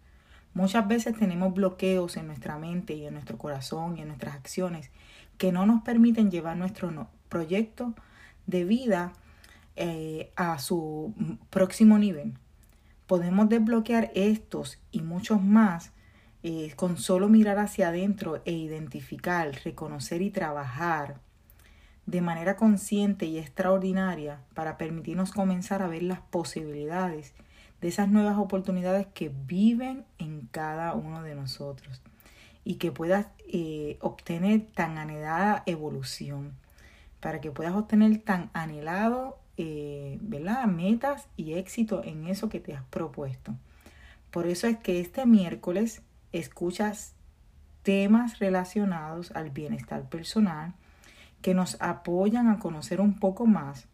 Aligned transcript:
Muchas 0.55 0.89
veces 0.89 1.19
tenemos 1.19 1.53
bloqueos 1.53 2.17
en 2.17 2.29
nuestra 2.29 2.57
mente 2.59 2.95
y 2.95 3.05
en 3.05 3.15
nuestro 3.15 3.37
corazón 3.37 3.99
y 3.99 4.01
en 4.01 4.09
nuestras 4.09 4.37
acciones 4.37 4.91
que 5.39 5.53
no 5.53 5.67
nos 5.67 5.83
permiten 5.83 6.31
llevar 6.31 6.57
nuestro 6.57 7.09
proyecto 7.29 7.95
de 8.47 8.65
vida 8.65 9.13
eh, 9.77 10.33
a 10.37 10.59
su 10.59 11.15
próximo 11.51 11.99
nivel. 11.99 12.35
Podemos 13.07 13.49
desbloquear 13.49 14.11
estos 14.15 14.79
y 14.91 15.03
muchos 15.03 15.43
más 15.43 15.93
eh, 16.43 16.73
con 16.77 16.97
solo 16.97 17.29
mirar 17.29 17.59
hacia 17.59 17.89
adentro 17.89 18.43
e 18.45 18.53
identificar, 18.53 19.51
reconocer 19.65 20.23
y 20.23 20.31
trabajar 20.31 21.21
de 22.07 22.21
manera 22.21 22.57
consciente 22.57 23.27
y 23.27 23.39
extraordinaria 23.39 24.41
para 24.55 24.79
permitirnos 24.79 25.33
comenzar 25.33 25.83
a 25.83 25.89
ver 25.89 26.05
las 26.05 26.21
posibilidades 26.21 27.35
de 27.81 27.89
esas 27.89 28.09
nuevas 28.09 28.39
oportunidades 28.39 29.07
que 29.09 29.31
viven 29.47 30.05
en 30.19 30.49
cada 30.51 30.95
uno 30.95 31.23
de 31.23 31.35
nosotros 31.35 32.01
y 32.67 32.75
que 32.75 32.91
puedas 32.91 33.29
eh, 33.47 33.97
obtener 34.01 34.67
tan 34.75 34.99
anhelada 34.99 35.63
evolución, 35.67 36.55
para 37.21 37.41
que 37.41 37.53
puedas 37.53 37.77
obtener 37.77 38.19
tan 38.19 38.51
anhelado, 38.55 39.39
eh, 39.57 40.19
¿verdad? 40.21 40.67
Metas 40.67 41.29
y 41.37 41.55
éxito 41.55 42.03
en 42.03 42.27
eso 42.27 42.49
que 42.49 42.59
te 42.59 42.75
has 42.75 42.83
propuesto. 42.83 43.55
Por 44.33 44.49
eso 44.49 44.67
es 44.67 44.79
que 44.79 44.99
este 44.99 45.27
miércoles 45.27 46.03
escuchas 46.33 47.15
temas 47.85 48.41
relacionados 48.41 49.31
al 49.31 49.51
bienestar 49.51 50.09
personal 50.09 50.75
que 51.43 51.55
nos 51.55 51.81
apoyan 51.81 52.49
a 52.49 52.59
conocer 52.59 53.01
un 53.01 53.15
poco 53.15 53.47
más 53.47 53.87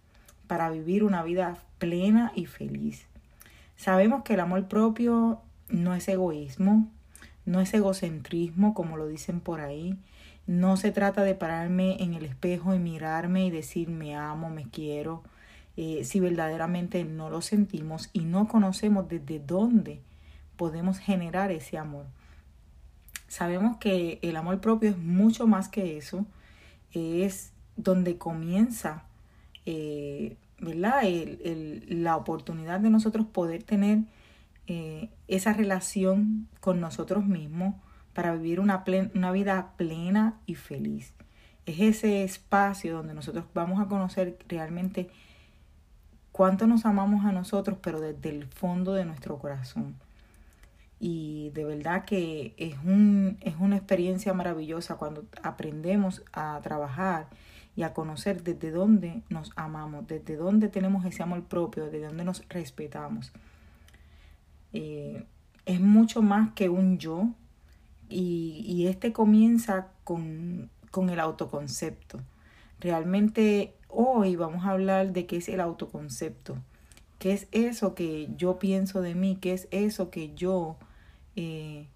para 0.46 0.70
vivir 0.70 1.04
una 1.04 1.22
vida 1.22 1.58
plena 1.76 2.32
y 2.34 2.46
feliz. 2.46 3.04
Sabemos 3.76 4.22
que 4.22 4.32
el 4.32 4.40
amor 4.40 4.66
propio 4.66 5.42
no 5.68 5.94
es 5.94 6.08
egoísmo, 6.08 6.88
no 7.44 7.60
es 7.60 7.72
egocentrismo 7.74 8.74
como 8.74 8.96
lo 8.96 9.06
dicen 9.08 9.40
por 9.40 9.60
ahí. 9.60 9.96
No 10.46 10.76
se 10.76 10.90
trata 10.90 11.22
de 11.22 11.34
pararme 11.34 12.02
en 12.02 12.14
el 12.14 12.24
espejo 12.24 12.74
y 12.74 12.78
mirarme 12.78 13.46
y 13.46 13.50
decir 13.50 13.88
me 13.88 14.16
amo, 14.16 14.50
me 14.50 14.64
quiero, 14.68 15.22
eh, 15.76 16.04
si 16.04 16.20
verdaderamente 16.20 17.04
no 17.04 17.30
lo 17.30 17.40
sentimos 17.40 18.10
y 18.12 18.20
no 18.20 18.48
conocemos 18.48 19.08
desde 19.08 19.38
dónde 19.38 20.00
podemos 20.56 20.98
generar 20.98 21.50
ese 21.50 21.78
amor. 21.78 22.06
Sabemos 23.28 23.78
que 23.78 24.18
el 24.22 24.36
amor 24.36 24.60
propio 24.60 24.90
es 24.90 24.98
mucho 24.98 25.46
más 25.46 25.68
que 25.68 25.96
eso, 25.96 26.26
es 26.92 27.52
donde 27.76 28.18
comienza 28.18 29.04
eh, 29.64 30.36
¿verdad? 30.58 31.02
la 31.88 32.16
oportunidad 32.16 32.80
de 32.80 32.90
nosotros 32.90 33.26
poder 33.26 33.62
tener 33.62 34.00
eh, 34.66 35.10
esa 35.28 35.52
relación 35.52 36.48
con 36.60 36.80
nosotros 36.80 37.26
mismos 37.26 37.74
para 38.12 38.34
vivir 38.34 38.60
una, 38.60 38.84
una 39.14 39.32
vida 39.32 39.72
plena 39.76 40.38
y 40.46 40.54
feliz. 40.54 41.14
Es 41.66 41.80
ese 41.80 42.24
espacio 42.24 42.96
donde 42.96 43.14
nosotros 43.14 43.44
vamos 43.54 43.80
a 43.80 43.86
conocer 43.86 44.38
realmente 44.48 45.08
cuánto 46.32 46.66
nos 46.66 46.84
amamos 46.86 47.24
a 47.24 47.32
nosotros, 47.32 47.78
pero 47.82 48.00
desde 48.00 48.30
el 48.30 48.46
fondo 48.46 48.94
de 48.94 49.04
nuestro 49.04 49.38
corazón. 49.38 49.94
Y 50.98 51.50
de 51.50 51.64
verdad 51.64 52.04
que 52.04 52.54
es, 52.56 52.76
un, 52.84 53.36
es 53.40 53.56
una 53.58 53.76
experiencia 53.76 54.32
maravillosa 54.34 54.96
cuando 54.96 55.24
aprendemos 55.42 56.22
a 56.32 56.60
trabajar 56.62 57.26
y 57.74 57.82
a 57.82 57.92
conocer 57.92 58.42
desde 58.42 58.70
dónde 58.70 59.22
nos 59.28 59.50
amamos, 59.56 60.06
desde 60.06 60.36
dónde 60.36 60.68
tenemos 60.68 61.04
ese 61.04 61.22
amor 61.22 61.42
propio, 61.44 61.86
desde 61.86 62.06
dónde 62.06 62.24
nos 62.24 62.46
respetamos. 62.48 63.32
Eh, 64.72 65.24
es 65.66 65.80
mucho 65.80 66.22
más 66.22 66.52
que 66.54 66.68
un 66.68 66.98
yo 66.98 67.28
y, 68.08 68.86
este 68.88 69.12
comienza 69.12 69.88
con, 70.04 70.70
con 70.90 71.10
el 71.10 71.20
autoconcepto. 71.20 72.20
Realmente 72.80 73.74
hoy 73.88 74.36
vamos 74.36 74.64
a 74.66 74.70
hablar 74.70 75.12
de 75.12 75.26
qué 75.26 75.36
es 75.36 75.48
el 75.48 75.60
autoconcepto. 75.60 76.56
¿Qué 77.18 77.32
es 77.32 77.46
eso 77.52 77.94
que 77.94 78.28
yo 78.36 78.58
pienso 78.58 79.00
de 79.00 79.14
mí? 79.14 79.38
¿Qué 79.40 79.52
es 79.52 79.68
eso 79.70 80.10
que 80.10 80.34
yo 80.34 80.76
eh, 81.36 81.86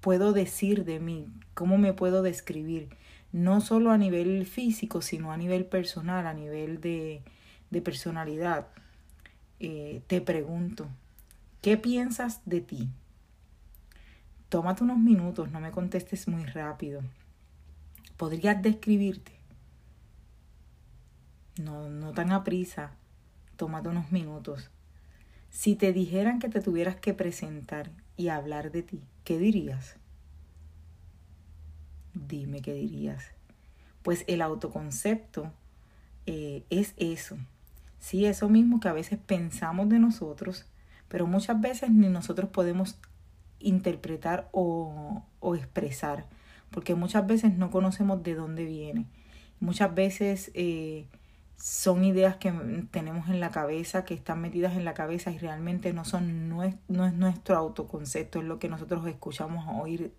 puedo 0.00 0.32
decir 0.32 0.84
de 0.84 1.00
mí? 1.00 1.26
¿Cómo 1.54 1.76
me 1.76 1.92
puedo 1.92 2.22
describir? 2.22 2.88
No 3.32 3.60
solo 3.60 3.90
a 3.90 3.98
nivel 3.98 4.46
físico, 4.46 5.02
sino 5.02 5.32
a 5.32 5.36
nivel 5.36 5.66
personal, 5.66 6.26
a 6.28 6.34
nivel 6.34 6.80
de, 6.80 7.22
de 7.70 7.82
personalidad. 7.82 8.68
Eh, 9.58 10.00
te 10.06 10.20
pregunto, 10.20 10.86
¿qué 11.66 11.76
piensas 11.76 12.42
de 12.44 12.60
ti? 12.60 12.88
Tómate 14.48 14.84
unos 14.84 14.98
minutos, 14.98 15.50
no 15.50 15.58
me 15.58 15.72
contestes 15.72 16.28
muy 16.28 16.44
rápido. 16.44 17.00
¿Podrías 18.16 18.62
describirte? 18.62 19.32
No, 21.60 21.88
no 21.88 22.12
tan 22.12 22.30
a 22.30 22.44
prisa. 22.44 22.92
Tómate 23.56 23.88
unos 23.88 24.12
minutos. 24.12 24.70
Si 25.50 25.74
te 25.74 25.92
dijeran 25.92 26.38
que 26.38 26.48
te 26.48 26.60
tuvieras 26.60 26.94
que 26.94 27.14
presentar 27.14 27.90
y 28.16 28.28
hablar 28.28 28.70
de 28.70 28.84
ti, 28.84 29.02
¿qué 29.24 29.36
dirías? 29.36 29.96
Dime 32.14 32.62
qué 32.62 32.74
dirías. 32.74 33.24
Pues 34.04 34.22
el 34.28 34.40
autoconcepto 34.40 35.50
eh, 36.26 36.62
es 36.70 36.94
eso. 36.96 37.36
Sí, 37.98 38.24
eso 38.24 38.48
mismo 38.48 38.78
que 38.78 38.86
a 38.86 38.92
veces 38.92 39.18
pensamos 39.18 39.88
de 39.88 39.98
nosotros, 39.98 40.64
pero 41.08 41.26
muchas 41.26 41.60
veces 41.60 41.90
ni 41.90 42.08
nosotros 42.08 42.50
podemos 42.50 42.98
interpretar 43.58 44.48
o, 44.52 45.24
o 45.40 45.54
expresar, 45.54 46.26
porque 46.70 46.94
muchas 46.94 47.26
veces 47.26 47.56
no 47.56 47.70
conocemos 47.70 48.22
de 48.22 48.34
dónde 48.34 48.64
viene. 48.64 49.06
Muchas 49.60 49.94
veces 49.94 50.50
eh, 50.54 51.06
son 51.56 52.04
ideas 52.04 52.36
que 52.36 52.52
tenemos 52.90 53.28
en 53.28 53.40
la 53.40 53.50
cabeza, 53.50 54.04
que 54.04 54.14
están 54.14 54.40
metidas 54.40 54.76
en 54.76 54.84
la 54.84 54.94
cabeza 54.94 55.30
y 55.30 55.38
realmente 55.38 55.92
no 55.92 56.04
son 56.04 56.48
no 56.48 56.62
es, 56.62 56.76
no 56.88 57.06
es 57.06 57.14
nuestro 57.14 57.56
autoconcepto, 57.56 58.40
es 58.40 58.44
lo 58.44 58.58
que 58.58 58.68
nosotros 58.68 59.06
escuchamos 59.06 59.64
oír 59.80 60.12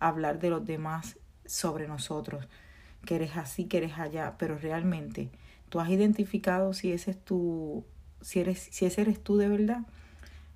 hablar 0.00 0.38
de 0.38 0.50
los 0.50 0.64
demás 0.64 1.18
sobre 1.44 1.86
nosotros, 1.86 2.48
que 3.04 3.16
eres 3.16 3.36
así, 3.36 3.66
que 3.66 3.78
eres 3.78 3.98
allá, 3.98 4.36
pero 4.38 4.56
realmente 4.56 5.30
tú 5.68 5.80
has 5.80 5.90
identificado 5.90 6.72
si 6.72 6.92
ese 6.92 7.10
es 7.10 7.22
tu 7.22 7.84
si 8.22 8.40
eres 8.40 8.68
si 8.70 8.86
ese 8.86 9.02
eres 9.02 9.22
tú 9.22 9.36
de 9.36 9.48
verdad. 9.48 9.82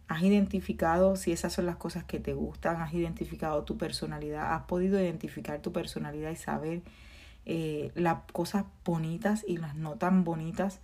Has 0.09 0.23
identificado 0.23 1.17
si 1.17 1.33
esas 1.33 1.53
son 1.53 1.67
las 1.67 1.77
cosas 1.77 2.05
que 2.05 2.19
te 2.19 2.33
gustan, 2.33 2.81
has 2.81 2.95
identificado 2.95 3.63
tu 3.65 3.77
personalidad, 3.77 4.55
has 4.55 4.63
podido 4.63 4.99
identificar 4.99 5.61
tu 5.61 5.71
personalidad 5.71 6.31
y 6.31 6.37
saber 6.37 6.83
eh, 7.45 7.93
las 7.95 8.23
cosas 8.33 8.65
bonitas 8.85 9.45
y 9.47 9.59
las 9.59 9.77
no 9.77 9.97
tan 9.97 10.25
bonitas 10.25 10.81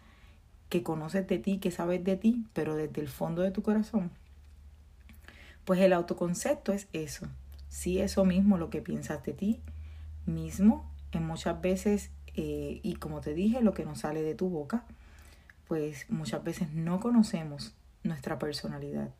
que 0.69 0.82
conoces 0.82 1.26
de 1.26 1.38
ti, 1.38 1.59
que 1.59 1.71
sabes 1.71 2.05
de 2.05 2.17
ti, 2.17 2.44
pero 2.53 2.76
desde 2.76 3.00
el 3.00 3.09
fondo 3.09 3.43
de 3.43 3.50
tu 3.50 3.62
corazón. 3.62 4.11
Pues 5.65 5.81
el 5.81 5.94
autoconcepto 5.94 6.73
es 6.73 6.88
eso, 6.93 7.26
sí, 7.69 8.00
eso 8.00 8.26
mismo, 8.26 8.59
lo 8.59 8.69
que 8.69 8.82
piensas 8.82 9.23
de 9.25 9.32
ti 9.32 9.61
mismo, 10.26 10.91
en 11.12 11.26
muchas 11.26 11.61
veces, 11.61 12.11
eh, 12.35 12.81
y 12.82 12.97
como 12.97 13.21
te 13.21 13.35
dije, 13.35 13.62
lo 13.62 13.73
que 13.73 13.85
nos 13.85 14.00
sale 14.00 14.23
de 14.23 14.35
tu 14.35 14.49
boca, 14.49 14.85
pues 15.69 16.11
muchas 16.11 16.44
veces 16.44 16.73
no 16.73 17.00
conocemos 17.00 17.75
nuestra 18.05 18.39
personalidad. 18.39 19.11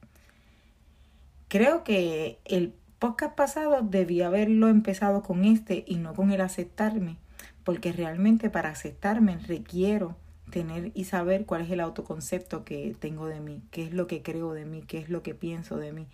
Creo 1.49 1.85
que 1.85 2.39
el 2.45 2.73
podcast 2.99 3.35
pasado 3.35 3.83
debía 3.83 4.29
haberlo 4.29 4.69
empezado 4.69 5.23
con 5.23 5.45
este 5.45 5.85
y 5.87 5.97
no 5.97 6.15
con 6.15 6.31
el 6.31 6.41
aceptarme, 6.41 7.17
porque 7.65 7.93
realmente 7.93 8.51
para 8.51 8.71
aceptarme 8.71 9.39
requiero 9.39 10.17
tener 10.51 10.93
y 10.95 11.05
saber 11.05 11.47
cuál 11.47 11.63
es 11.63 11.71
el 11.71 11.81
autoconcepto 11.81 12.65
que 12.65 12.95
tengo 12.99 13.27
de 13.27 13.41
mí, 13.41 13.61
qué 13.71 13.85
es 13.85 13.93
lo 13.93 14.07
que 14.07 14.23
creo 14.23 14.53
de 14.53 14.65
mí, 14.65 14.83
qué 14.87 14.99
es 14.99 15.09
lo 15.09 15.23
que 15.23 15.35
pienso 15.35 15.77
de 15.77 15.93
mí, 15.93 16.07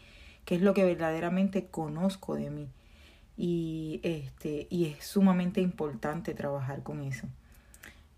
qué 0.44 0.54
es 0.54 0.62
lo 0.62 0.74
que 0.74 0.84
verdaderamente 0.84 1.66
conozco 1.66 2.34
de 2.36 2.50
mí. 2.50 2.68
Y, 3.36 4.00
este, 4.02 4.66
y 4.70 4.86
es 4.86 5.04
sumamente 5.04 5.60
importante 5.60 6.34
trabajar 6.34 6.82
con 6.82 7.02
eso. 7.02 7.26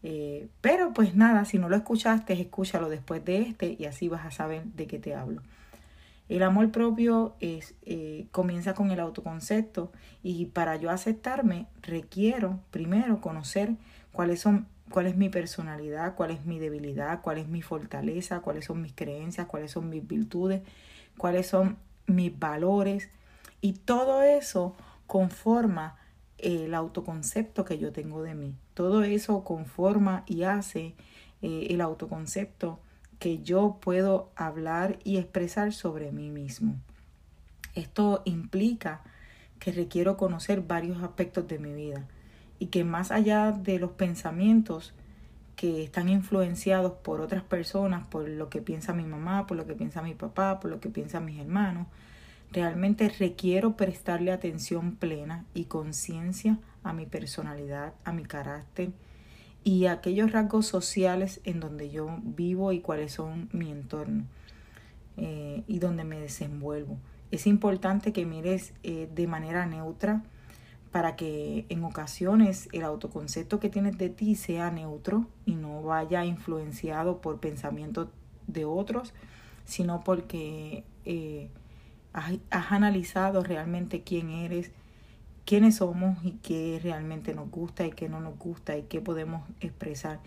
Eh, 0.02 0.49
pero 0.60 0.93
pues 0.93 1.14
nada, 1.14 1.44
si 1.44 1.58
no 1.58 1.69
lo 1.69 1.76
escuchaste, 1.76 2.32
escúchalo 2.32 2.88
después 2.88 3.25
de 3.25 3.43
este 3.43 3.76
y 3.78 3.84
así 3.84 4.08
vas 4.08 4.26
a 4.26 4.31
saber 4.31 4.64
de 4.64 4.87
qué 4.87 4.99
te 4.99 5.14
hablo. 5.14 5.43
El 6.28 6.43
amor 6.43 6.70
propio 6.70 7.34
es, 7.40 7.75
eh, 7.82 8.26
comienza 8.31 8.75
con 8.75 8.90
el 8.90 9.00
autoconcepto 9.00 9.93
y 10.22 10.46
para 10.46 10.76
yo 10.76 10.90
aceptarme 10.90 11.66
requiero 11.82 12.60
primero 12.70 13.20
conocer 13.20 13.75
cuáles 14.12 14.40
son, 14.40 14.66
cuál 14.90 15.06
es 15.06 15.16
mi 15.16 15.28
personalidad, 15.28 16.14
cuál 16.14 16.31
es 16.31 16.46
mi 16.46 16.58
debilidad, 16.58 17.20
cuál 17.20 17.38
es 17.38 17.48
mi 17.48 17.60
fortaleza, 17.60 18.40
cuáles 18.40 18.64
son 18.64 18.81
mis 18.81 18.94
creencias, 18.94 19.46
cuáles 19.46 19.72
son 19.72 19.90
mis 19.90 20.06
virtudes, 20.06 20.62
cuáles 21.19 21.46
son 21.46 21.76
mis 22.06 22.37
valores 22.38 23.10
y 23.60 23.75
todo 23.75 24.22
eso 24.22 24.75
conforma 25.06 25.96
el 26.42 26.74
autoconcepto 26.74 27.64
que 27.64 27.78
yo 27.78 27.92
tengo 27.92 28.22
de 28.22 28.34
mí. 28.34 28.54
Todo 28.74 29.04
eso 29.04 29.44
conforma 29.44 30.24
y 30.26 30.42
hace 30.42 30.94
eh, 31.40 31.68
el 31.70 31.80
autoconcepto 31.80 32.80
que 33.18 33.38
yo 33.38 33.78
puedo 33.80 34.30
hablar 34.34 34.98
y 35.04 35.16
expresar 35.16 35.72
sobre 35.72 36.12
mí 36.12 36.30
mismo. 36.30 36.76
Esto 37.74 38.22
implica 38.24 39.02
que 39.58 39.72
requiero 39.72 40.16
conocer 40.16 40.62
varios 40.62 41.02
aspectos 41.02 41.46
de 41.46 41.58
mi 41.58 41.72
vida 41.72 42.06
y 42.58 42.67
que 42.67 42.84
más 42.84 43.12
allá 43.12 43.52
de 43.52 43.78
los 43.78 43.93
pensamientos 43.93 44.93
que 45.56 45.84
están 45.84 46.08
influenciados 46.08 46.93
por 46.93 47.20
otras 47.20 47.44
personas, 47.44 48.06
por 48.06 48.28
lo 48.28 48.48
que 48.48 48.60
piensa 48.60 48.93
mi 48.93 49.05
mamá, 49.05 49.46
por 49.46 49.56
lo 49.56 49.67
que 49.67 49.74
piensa 49.74 50.02
mi 50.02 50.14
papá, 50.14 50.58
por 50.58 50.70
lo 50.70 50.81
que 50.81 50.88
piensan 50.88 51.24
mis 51.24 51.38
hermanos, 51.38 51.86
realmente 52.52 53.08
requiero 53.08 53.76
prestarle 53.76 54.32
atención 54.32 54.96
plena 54.96 55.44
y 55.54 55.64
conciencia 55.64 56.58
a 56.82 56.92
mi 56.92 57.06
personalidad, 57.06 57.94
a 58.04 58.12
mi 58.12 58.24
carácter, 58.24 58.90
y 59.64 59.86
aquellos 59.86 60.32
rasgos 60.32 60.66
sociales 60.66 61.40
en 61.44 61.60
donde 61.60 61.90
yo 61.90 62.18
vivo 62.22 62.72
y 62.72 62.80
cuáles 62.80 63.12
son 63.12 63.48
mi 63.52 63.70
entorno 63.70 64.24
eh, 65.16 65.62
y 65.66 65.78
donde 65.78 66.04
me 66.04 66.18
desenvuelvo. 66.18 66.98
Es 67.30 67.46
importante 67.46 68.12
que 68.12 68.26
mires 68.26 68.74
eh, 68.82 69.08
de 69.14 69.26
manera 69.26 69.64
neutra 69.66 70.22
para 70.90 71.16
que 71.16 71.64
en 71.70 71.84
ocasiones 71.84 72.68
el 72.72 72.82
autoconcepto 72.82 73.60
que 73.60 73.70
tienes 73.70 73.96
de 73.96 74.10
ti 74.10 74.34
sea 74.34 74.70
neutro 74.70 75.26
y 75.46 75.54
no 75.54 75.82
vaya 75.82 76.24
influenciado 76.24 77.22
por 77.22 77.40
pensamientos 77.40 78.08
de 78.46 78.64
otros, 78.66 79.14
sino 79.64 80.04
porque 80.04 80.84
eh, 81.06 81.48
has, 82.12 82.38
analizado 82.50 83.42
realmente 83.42 84.02
quién 84.02 84.31
eres, 84.31 84.70
quiénes 85.44 85.76
somos 85.76 86.19
y 86.24 86.32
qué 86.42 86.81
realmente 86.82 87.34
nos 87.34 87.50
gusta 87.50 87.86
y 87.86 87.90
qué 87.90 88.08
no 88.08 88.20
nos 88.20 88.38
gusta 88.38 88.76
y 88.76 88.82
qué 88.84 89.00
podemos 89.00 89.48
expresar. 89.60 90.20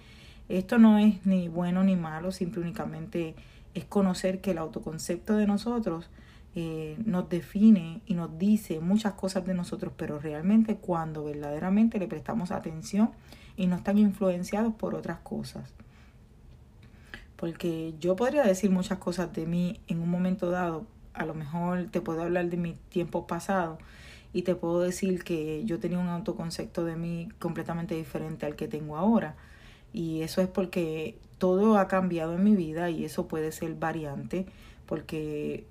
Esto 0.50 0.78
no 0.78 1.00
es 1.00 1.26
ni 1.26 1.48
bueno 1.48 1.84
ni 1.84 1.96
malo, 1.96 2.32
simple 2.32 2.62
únicamente 2.62 3.36
es 3.74 3.86
conocer 3.86 4.42
que 4.42 4.52
el 4.52 4.58
autoconcepto 4.58 5.36
de 5.36 5.48
nosotros 5.48 6.10
eh, 6.56 6.98
nos 7.06 7.28
define 7.28 8.02
y 8.06 8.14
nos 8.14 8.38
dice 8.38 8.80
muchas 8.80 9.14
cosas 9.14 9.46
de 9.46 9.54
nosotros, 9.54 9.92
pero 9.98 10.20
realmente 10.20 10.78
cuando 10.78 11.26
verdaderamente 11.26 12.00
le 12.00 12.08
prestamos 12.08 12.52
atención 12.52 13.12
y 13.58 13.68
no 13.68 13.76
están 13.76 13.98
influenciados 13.98 14.74
por 14.74 14.96
otras 14.96 15.20
cosas. 15.20 15.74
Porque 17.36 17.94
yo 18.00 18.16
podría 18.16 18.44
decir 18.44 18.72
muchas 18.72 19.00
cosas 19.00 19.34
de 19.34 19.46
mí 19.46 19.82
en 19.88 20.00
un 20.00 20.10
momento 20.10 20.50
dado, 20.50 20.88
a 21.16 21.26
lo 21.26 21.34
mejor 21.34 21.88
te 21.92 22.02
puedo 22.02 22.22
hablar 22.24 22.50
de 22.50 22.58
mi 22.58 22.74
tiempo 22.90 23.28
pasado, 23.28 23.78
y 24.36 24.42
te 24.42 24.54
puedo 24.54 24.82
decir 24.82 25.24
que 25.24 25.64
yo 25.64 25.80
tenía 25.80 25.98
un 25.98 26.10
autoconcepto 26.10 26.84
de 26.84 26.98
mí 26.98 27.30
completamente 27.40 27.96
diferente 27.96 28.46
al 28.46 28.58
que 28.58 28.68
tengo 28.68 28.98
ahora. 28.98 29.38
Y 29.94 30.24
eso 30.24 30.42
es 30.42 30.50
porque 30.50 31.18
todo 31.38 31.78
ha 31.78 31.88
cambiado 31.88 32.36
en 32.36 32.44
mi 32.44 32.54
vida 32.54 32.90
y 32.90 33.06
eso 33.06 33.30
puede 33.30 33.54
ser 33.54 33.76
variante 33.76 34.46
porque 34.88 35.66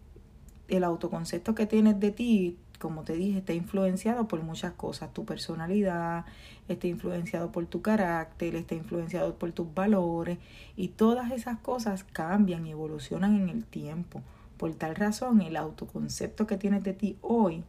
el 0.68 0.82
autoconcepto 0.82 1.54
que 1.54 1.66
tienes 1.66 2.00
de 2.00 2.10
ti, 2.10 2.56
como 2.78 3.02
te 3.02 3.12
dije, 3.12 3.40
está 3.40 3.52
influenciado 3.52 4.28
por 4.28 4.42
muchas 4.42 4.72
cosas. 4.72 5.12
Tu 5.12 5.26
personalidad, 5.26 6.24
está 6.66 6.86
influenciado 6.86 7.52
por 7.52 7.66
tu 7.66 7.82
carácter, 7.82 8.56
está 8.56 8.74
influenciado 8.74 9.34
por 9.34 9.52
tus 9.52 9.74
valores 9.74 10.38
y 10.74 10.88
todas 10.88 11.32
esas 11.32 11.58
cosas 11.58 12.02
cambian 12.02 12.66
y 12.66 12.70
evolucionan 12.70 13.36
en 13.36 13.50
el 13.50 13.66
tiempo. 13.66 14.22
Por 14.64 14.74
tal 14.76 14.96
razón, 14.96 15.42
el 15.42 15.56
autoconcepto 15.56 16.46
que 16.46 16.56
tienes 16.56 16.82
de 16.84 16.94
ti 16.94 17.18
hoy 17.20 17.64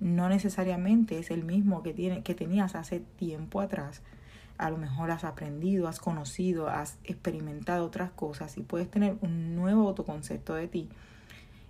no 0.00 0.30
necesariamente 0.30 1.18
es 1.18 1.30
el 1.30 1.44
mismo 1.44 1.82
que, 1.82 1.92
tiene, 1.92 2.22
que 2.22 2.34
tenías 2.34 2.74
hace 2.74 3.00
tiempo 3.00 3.60
atrás. 3.60 4.00
A 4.56 4.70
lo 4.70 4.78
mejor 4.78 5.10
has 5.10 5.24
aprendido, 5.24 5.88
has 5.88 6.00
conocido, 6.00 6.70
has 6.70 6.96
experimentado 7.04 7.84
otras 7.84 8.12
cosas 8.12 8.56
y 8.56 8.62
puedes 8.62 8.90
tener 8.90 9.18
un 9.20 9.54
nuevo 9.54 9.86
autoconcepto 9.86 10.54
de 10.54 10.68
ti. 10.68 10.88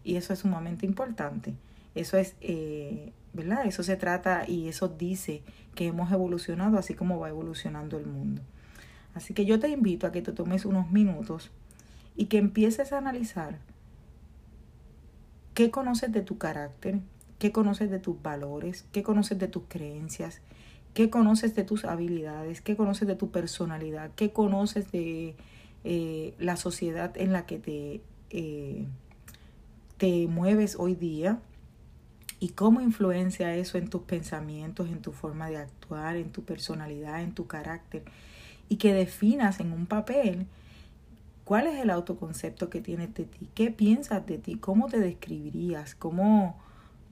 Y 0.04 0.14
eso 0.14 0.32
es 0.32 0.38
sumamente 0.38 0.86
importante. 0.86 1.54
Eso 1.96 2.16
es, 2.16 2.36
eh, 2.40 3.12
¿verdad? 3.32 3.66
Eso 3.66 3.82
se 3.82 3.96
trata 3.96 4.48
y 4.48 4.68
eso 4.68 4.86
dice 4.86 5.42
que 5.74 5.88
hemos 5.88 6.12
evolucionado 6.12 6.78
así 6.78 6.94
como 6.94 7.18
va 7.18 7.30
evolucionando 7.30 7.98
el 7.98 8.06
mundo. 8.06 8.42
Así 9.12 9.34
que 9.34 9.44
yo 9.44 9.58
te 9.58 9.70
invito 9.70 10.06
a 10.06 10.12
que 10.12 10.22
te 10.22 10.30
tomes 10.30 10.64
unos 10.64 10.92
minutos 10.92 11.50
y 12.14 12.26
que 12.26 12.38
empieces 12.38 12.92
a 12.92 12.98
analizar 12.98 13.58
qué 15.54 15.70
conoces 15.70 16.12
de 16.12 16.22
tu 16.22 16.38
carácter, 16.38 17.00
qué 17.38 17.52
conoces 17.52 17.90
de 17.90 17.98
tus 17.98 18.20
valores, 18.22 18.86
qué 18.92 19.02
conoces 19.02 19.38
de 19.38 19.48
tus 19.48 19.64
creencias, 19.68 20.40
qué 20.94 21.10
conoces 21.10 21.54
de 21.54 21.64
tus 21.64 21.84
habilidades, 21.84 22.60
qué 22.60 22.76
conoces 22.76 23.08
de 23.08 23.16
tu 23.16 23.30
personalidad, 23.30 24.10
qué 24.16 24.32
conoces 24.32 24.92
de 24.92 25.34
eh, 25.84 26.34
la 26.38 26.56
sociedad 26.56 27.16
en 27.16 27.32
la 27.32 27.46
que 27.46 27.58
te, 27.58 28.00
eh, 28.30 28.86
te 29.96 30.26
mueves 30.26 30.76
hoy 30.78 30.94
día 30.94 31.40
y 32.38 32.50
cómo 32.50 32.80
influencia 32.80 33.54
eso 33.54 33.78
en 33.78 33.88
tus 33.88 34.02
pensamientos, 34.02 34.88
en 34.88 35.00
tu 35.00 35.12
forma 35.12 35.48
de 35.48 35.58
actuar, 35.58 36.16
en 36.16 36.30
tu 36.30 36.42
personalidad, 36.42 37.22
en 37.22 37.34
tu 37.34 37.46
carácter 37.46 38.02
y 38.68 38.76
que 38.76 38.94
definas 38.94 39.60
en 39.60 39.72
un 39.72 39.86
papel 39.86 40.46
cuál 41.44 41.66
es 41.66 41.80
el 41.80 41.90
autoconcepto 41.90 42.70
que 42.70 42.80
tienes 42.80 43.14
de 43.14 43.24
ti, 43.24 43.48
qué 43.54 43.70
piensas 43.70 44.26
de 44.26 44.38
ti, 44.38 44.56
cómo 44.56 44.88
te 44.88 44.98
describirías, 45.00 45.94
cómo, 45.94 46.58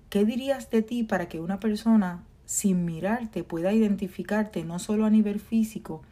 qué 0.09 0.25
dirías 0.25 0.71
de 0.71 0.83
ti 0.83 1.03
para 1.03 1.29
que 1.29 1.41
una 1.41 1.61
persona 1.61 2.25
sin 2.47 2.85
mirarte 2.85 3.45
pueda 3.45 3.73
identificarte 3.73 4.65
no 4.65 4.79
solo 4.79 5.07
a 5.07 5.11
nivel 5.11 5.41
físico, 5.41 6.03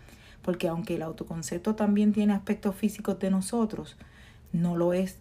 porque 0.43 0.69
aunque 0.69 0.95
el 0.95 1.03
autoconcepto 1.03 1.75
también 1.75 2.13
tiene 2.13 2.33
aspectos 2.33 2.75
físicos 2.77 3.19
de 3.19 3.31
nosotros, 3.31 3.97
no 4.53 4.77
lo 4.77 4.93
es 4.93 5.19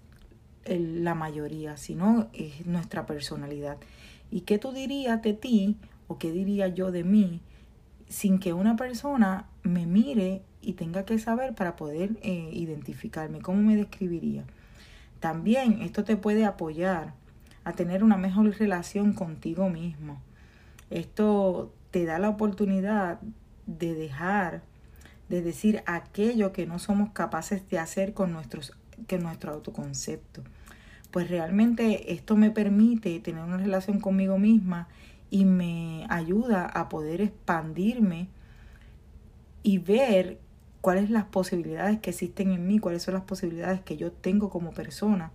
la 0.65 1.15
mayoría, 1.15 1.77
sino 1.77 2.27
es 2.33 2.65
nuestra 2.65 3.05
personalidad. 3.05 3.77
¿Y 4.31 4.41
qué 4.41 4.57
tú 4.57 4.71
dirías 4.73 5.21
de 5.21 5.33
ti 5.33 5.77
o 6.07 6.17
qué 6.17 6.31
diría 6.31 6.67
yo 6.67 6.91
de 6.91 7.03
mí 7.03 7.41
sin 8.09 8.39
que 8.39 8.53
una 8.53 8.75
persona 8.75 9.47
me 9.67 9.85
mire 9.85 10.41
y 10.61 10.73
tenga 10.73 11.05
que 11.05 11.19
saber 11.19 11.55
para 11.55 11.75
poder 11.75 12.17
eh, 12.21 12.49
identificarme? 12.53 13.39
¿Cómo 13.39 13.61
me 13.61 13.75
describiría? 13.75 14.43
También 15.19 15.81
esto 15.81 16.03
te 16.03 16.17
puede 16.17 16.45
apoyar 16.45 17.13
a 17.63 17.73
tener 17.73 18.03
una 18.03 18.17
mejor 18.17 18.49
relación 18.57 19.13
contigo 19.13 19.69
mismo. 19.69 20.21
Esto 20.89 21.73
te 21.91 22.05
da 22.05 22.19
la 22.19 22.29
oportunidad 22.29 23.19
de 23.65 23.93
dejar 23.93 24.61
de 25.29 25.41
decir 25.41 25.83
aquello 25.85 26.53
que 26.53 26.65
no 26.65 26.79
somos 26.79 27.09
capaces 27.11 27.67
de 27.69 27.79
hacer 27.79 28.13
con 28.13 28.31
nuestros 28.31 28.73
que 29.07 29.19
nuestro 29.19 29.53
autoconcepto. 29.53 30.43
Pues 31.11 31.29
realmente 31.29 32.13
esto 32.13 32.35
me 32.35 32.51
permite 32.51 33.19
tener 33.19 33.43
una 33.43 33.57
relación 33.57 33.99
conmigo 33.99 34.37
misma 34.37 34.87
y 35.29 35.45
me 35.45 36.05
ayuda 36.09 36.65
a 36.65 36.89
poder 36.89 37.21
expandirme 37.21 38.27
y 39.67 39.79
ver 39.79 40.39
cuáles 40.79 41.09
las 41.09 41.25
posibilidades 41.25 41.99
que 41.99 42.11
existen 42.11 42.53
en 42.53 42.65
mí, 42.65 42.79
cuáles 42.79 43.03
son 43.03 43.15
las 43.15 43.23
posibilidades 43.23 43.81
que 43.81 43.97
yo 43.97 44.13
tengo 44.13 44.49
como 44.49 44.71
persona 44.71 45.33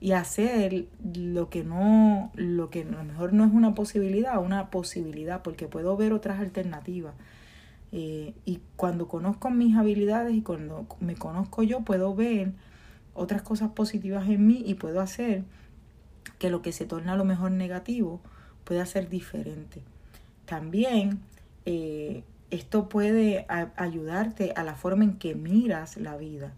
y 0.00 0.12
hacer 0.12 0.86
lo 1.14 1.50
que 1.50 1.64
no, 1.64 2.32
lo 2.34 2.70
que 2.70 2.84
a 2.84 2.86
lo 2.86 3.04
mejor 3.04 3.34
no 3.34 3.44
es 3.44 3.52
una 3.52 3.74
posibilidad, 3.74 4.42
una 4.42 4.70
posibilidad, 4.70 5.42
porque 5.42 5.66
puedo 5.66 5.98
ver 5.98 6.14
otras 6.14 6.40
alternativas. 6.40 7.12
Eh, 7.92 8.32
y 8.46 8.60
cuando 8.76 9.06
conozco 9.06 9.50
mis 9.50 9.76
habilidades 9.76 10.34
y 10.34 10.40
cuando 10.40 10.86
me 11.00 11.14
conozco 11.14 11.62
yo, 11.62 11.82
puedo 11.82 12.14
ver 12.14 12.52
otras 13.12 13.42
cosas 13.42 13.72
positivas 13.72 14.30
en 14.30 14.46
mí 14.46 14.62
y 14.64 14.76
puedo 14.76 15.02
hacer 15.02 15.44
que 16.38 16.48
lo 16.48 16.62
que 16.62 16.72
se 16.72 16.86
torna 16.86 17.12
a 17.12 17.16
lo 17.16 17.26
mejor 17.26 17.50
negativo 17.50 18.22
pueda 18.64 18.86
ser 18.86 19.10
diferente. 19.10 19.82
También 20.46 21.20
eh, 21.66 22.22
esto 22.50 22.88
puede 22.88 23.46
ayudarte 23.76 24.52
a 24.56 24.64
la 24.64 24.74
forma 24.74 25.04
en 25.04 25.18
que 25.18 25.34
miras 25.34 25.96
la 25.96 26.16
vida, 26.16 26.52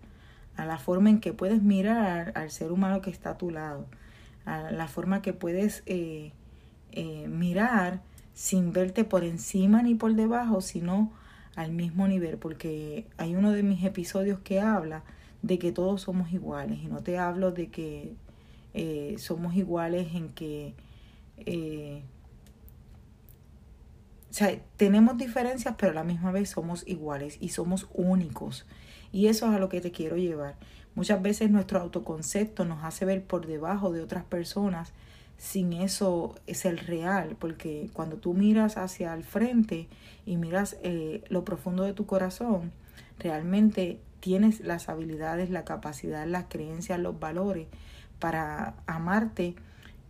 a 0.57 0.65
la 0.65 0.79
forma 0.79 1.11
en 1.11 1.21
que 1.21 1.33
puedes 1.33 1.63
mirar 1.63 2.33
al 2.37 2.51
ser 2.51 2.71
humano 2.73 3.01
que 3.01 3.11
está 3.11 3.31
a 3.31 3.39
tu 3.39 3.51
lado, 3.51 3.87
a 4.45 4.71
la 4.71 4.89
forma 4.89 5.23
que 5.23 5.33
puedes 5.33 5.83
eh, 5.87 6.33
mirar 7.29 8.03
sin 8.35 8.73
verte 8.73 9.05
por 9.05 9.25
encima 9.25 9.83
ni 9.83 9.95
por 9.95 10.15
debajo, 10.15 10.61
sino 10.61 11.13
al 11.57 11.73
mismo 11.73 12.07
nivel, 12.07 12.39
porque 12.39 13.07
hay 13.17 13.35
uno 13.35 13.53
de 13.53 13.63
mis 13.63 13.85
episodios 13.85 14.39
que 14.41 14.61
habla 14.61 15.03
de 15.43 15.59
que 15.59 15.73
todos 15.73 16.03
somos 16.03 16.33
iguales, 16.33 16.79
y 16.83 16.87
no 16.87 17.01
te 17.01 17.19
hablo 17.19 17.51
de 17.51 17.69
que 17.69 18.15
eh, 18.75 19.17
somos 19.19 19.55
iguales 19.57 20.15
en 20.15 20.29
que... 20.31 20.75
Eh, 21.39 22.03
o 24.31 24.33
sea, 24.33 24.57
tenemos 24.77 25.19
diferencias, 25.19 25.75
pero 25.77 25.91
a 25.91 25.95
la 25.95 26.05
misma 26.05 26.31
vez 26.31 26.51
somos 26.51 26.87
iguales 26.87 27.37
y 27.41 27.49
somos 27.49 27.89
únicos. 27.93 28.65
Y 29.11 29.27
eso 29.27 29.47
es 29.49 29.57
a 29.57 29.59
lo 29.59 29.69
que 29.69 29.81
te 29.81 29.91
quiero 29.91 30.17
llevar. 30.17 30.57
Muchas 30.95 31.21
veces 31.21 31.51
nuestro 31.51 31.81
autoconcepto 31.81 32.65
nos 32.65 32.85
hace 32.85 33.05
ver 33.05 33.25
por 33.25 33.47
debajo 33.47 33.93
de 33.93 34.03
otras 34.03 34.25
personas 34.25 34.93
sin 35.37 35.73
eso 35.73 36.35
es 36.47 36.67
el 36.67 36.79
real, 36.79 37.35
porque 37.39 37.89
cuando 37.95 38.19
tú 38.19 38.35
miras 38.35 38.77
hacia 38.77 39.15
el 39.15 39.25
frente 39.25 39.89
y 40.27 40.37
miras 40.37 40.77
eh, 40.83 41.25
lo 41.31 41.47
profundo 41.47 41.83
de 41.83 41.95
tu 41.95 42.05
corazón, 42.05 42.73
realmente 43.19 43.99
tienes 44.21 44.61
las 44.61 44.91
habilidades, 44.91 45.49
la 45.49 45.65
capacidad, 45.65 46.27
las 46.27 46.45
creencias, 46.49 47.01
los 47.01 47.19
valores 47.19 47.69
para 48.19 48.75
amarte 48.87 49.57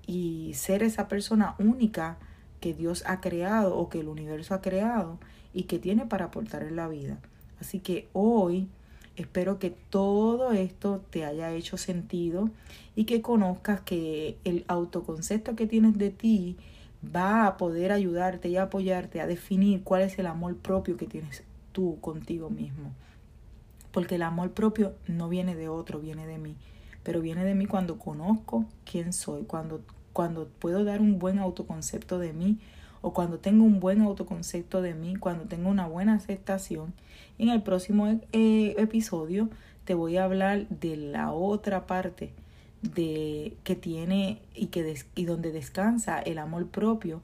y 0.05 0.53
ser 0.55 0.83
esa 0.83 1.07
persona 1.07 1.55
única 1.59 2.19
que 2.61 2.75
Dios 2.75 3.03
ha 3.07 3.21
creado 3.21 3.77
o 3.77 3.89
que 3.89 4.01
el 4.01 4.09
universo 4.09 4.55
ha 4.55 4.61
creado 4.61 5.19
y 5.53 5.65
que 5.65 5.79
tiene 5.79 6.07
para 6.07 6.27
aportar 6.27 6.63
en 6.63 6.77
la 6.77 6.89
vida. 6.89 7.19
Así 7.61 7.81
que 7.81 8.09
hoy 8.13 8.69
Espero 9.21 9.59
que 9.59 9.69
todo 9.91 10.53
esto 10.53 11.03
te 11.11 11.27
haya 11.27 11.53
hecho 11.53 11.77
sentido 11.77 12.49
y 12.97 13.05
que 13.05 13.21
conozcas 13.21 13.83
que 13.83 14.39
el 14.45 14.65
autoconcepto 14.67 15.57
que 15.57 15.67
tienes 15.67 15.99
de 15.99 16.09
ti 16.09 16.57
va 17.05 17.47
a 17.47 17.59
poder 17.59 17.93
ayudarte 17.93 18.49
y 18.49 18.57
apoyarte 18.57 19.21
a 19.21 19.27
definir 19.27 19.83
cuál 19.83 20.03
es 20.03 20.19
el 20.19 20.27
amor 20.27 20.57
propio 20.57 20.97
que 20.97 21.07
tienes 21.07 21.43
tú 21.73 21.99
contigo 22.01 22.49
mismo. 22.49 22.93
Porque 23.93 24.15
el 24.15 24.23
amor 24.23 24.53
propio 24.53 24.95
no 25.07 25.29
viene 25.29 25.55
de 25.55 25.69
otro, 25.69 26.01
viene 26.01 26.27
de 26.27 26.39
mí. 26.39 26.57
Pero 27.03 27.21
viene 27.21 27.45
de 27.45 27.55
mí 27.55 27.67
cuando 27.67 27.99
conozco 27.99 28.65
quién 28.91 29.13
soy, 29.13 29.43
cuando, 29.43 29.83
cuando 30.13 30.47
puedo 30.47 30.85
dar 30.85 31.01
un 31.01 31.19
buen 31.19 31.39
autoconcepto 31.39 32.19
de 32.19 32.33
mí 32.33 32.59
o 33.03 33.13
cuando 33.13 33.39
tengo 33.39 33.65
un 33.65 33.81
buen 33.81 34.03
autoconcepto 34.03 34.83
de 34.83 34.95
mí, 34.95 35.17
cuando 35.17 35.45
tengo 35.45 35.71
una 35.71 35.87
buena 35.87 36.15
aceptación. 36.15 36.93
En 37.39 37.49
el 37.49 37.63
próximo 37.63 38.21
eh, 38.33 38.75
episodio 38.79 39.49
te 39.85 39.95
voy 39.95 40.17
a 40.17 40.25
hablar 40.25 40.69
de 40.69 40.97
la 40.97 41.33
otra 41.33 41.87
parte 41.87 42.33
de 42.83 43.57
que 43.65 43.77
tiene 43.77 44.41
y 44.55 44.67
que 44.67 44.95
y 45.15 45.25
donde 45.25 45.53
descansa 45.53 46.19
el 46.21 46.39
amor 46.39 46.67
propio 46.69 47.21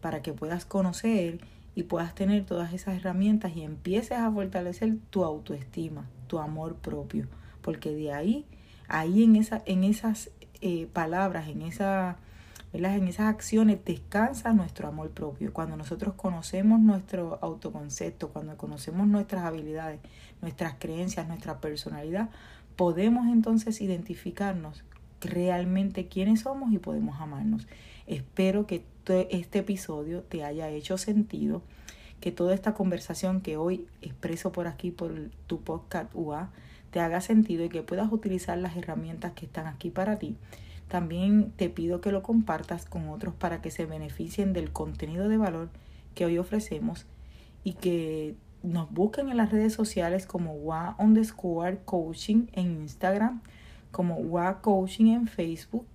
para 0.00 0.22
que 0.22 0.32
puedas 0.32 0.64
conocer 0.64 1.40
y 1.74 1.84
puedas 1.84 2.14
tener 2.14 2.44
todas 2.44 2.72
esas 2.72 2.96
herramientas 2.96 3.54
y 3.56 3.62
empieces 3.62 4.18
a 4.18 4.30
fortalecer 4.30 4.96
tu 5.10 5.24
autoestima, 5.24 6.06
tu 6.26 6.38
amor 6.38 6.76
propio, 6.76 7.26
porque 7.60 7.92
de 7.92 8.12
ahí, 8.12 8.44
ahí 8.88 9.22
en 9.24 9.36
esa, 9.36 9.62
en 9.66 9.84
esas 9.84 10.30
eh, 10.60 10.88
palabras, 10.92 11.48
en 11.48 11.62
esa 11.62 12.16
en 12.72 13.08
esas 13.08 13.26
acciones 13.26 13.78
descansa 13.84 14.52
nuestro 14.52 14.88
amor 14.88 15.10
propio. 15.10 15.52
Cuando 15.52 15.76
nosotros 15.76 16.14
conocemos 16.14 16.80
nuestro 16.80 17.38
autoconcepto, 17.40 18.28
cuando 18.28 18.56
conocemos 18.56 19.06
nuestras 19.06 19.44
habilidades, 19.44 20.00
nuestras 20.42 20.74
creencias, 20.78 21.26
nuestra 21.26 21.60
personalidad, 21.60 22.28
podemos 22.76 23.28
entonces 23.28 23.80
identificarnos 23.80 24.84
realmente 25.20 26.08
quiénes 26.08 26.40
somos 26.40 26.72
y 26.72 26.78
podemos 26.78 27.20
amarnos. 27.20 27.66
Espero 28.06 28.66
que 28.66 28.84
este 29.06 29.58
episodio 29.58 30.22
te 30.22 30.44
haya 30.44 30.68
hecho 30.68 30.98
sentido, 30.98 31.62
que 32.20 32.32
toda 32.32 32.54
esta 32.54 32.74
conversación 32.74 33.40
que 33.40 33.56
hoy 33.56 33.86
expreso 34.02 34.52
por 34.52 34.66
aquí, 34.66 34.90
por 34.90 35.30
tu 35.46 35.60
podcast 35.60 36.10
UA, 36.14 36.50
te 36.90 37.00
haga 37.00 37.20
sentido 37.20 37.64
y 37.64 37.68
que 37.68 37.82
puedas 37.82 38.12
utilizar 38.12 38.58
las 38.58 38.76
herramientas 38.76 39.32
que 39.32 39.46
están 39.46 39.66
aquí 39.66 39.90
para 39.90 40.18
ti 40.18 40.36
también 40.88 41.52
te 41.56 41.68
pido 41.68 42.00
que 42.00 42.12
lo 42.12 42.22
compartas 42.22 42.86
con 42.86 43.08
otros 43.08 43.34
para 43.34 43.60
que 43.60 43.70
se 43.70 43.86
beneficien 43.86 44.52
del 44.52 44.72
contenido 44.72 45.28
de 45.28 45.36
valor 45.36 45.68
que 46.14 46.24
hoy 46.24 46.38
ofrecemos 46.38 47.06
y 47.64 47.72
que 47.74 48.36
nos 48.62 48.90
busquen 48.92 49.28
en 49.28 49.36
las 49.36 49.50
redes 49.50 49.74
sociales 49.74 50.26
como 50.26 50.54
WA 50.54 50.94
underscore 50.98 51.80
coaching 51.84 52.46
en 52.52 52.80
Instagram, 52.82 53.42
como 53.90 54.16
WA 54.16 54.60
coaching 54.60 55.06
en 55.06 55.26
Facebook 55.28 55.86